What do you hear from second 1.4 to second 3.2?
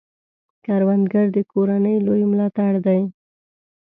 کورنۍ لوی ملاتړی دی